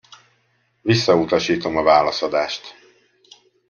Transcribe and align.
Visszautasítom 0.81 1.75
a 1.77 1.83
válaszadást. 1.83 2.75